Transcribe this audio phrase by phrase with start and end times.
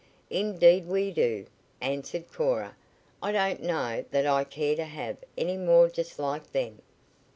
[0.31, 1.45] "Indeed we do,"
[1.79, 2.75] answered Cora.
[3.21, 6.81] "I don't know that I care to have any more just like them."